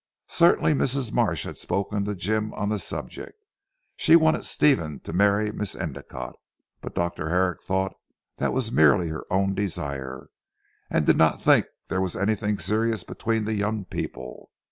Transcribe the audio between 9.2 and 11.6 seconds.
own desire, and did not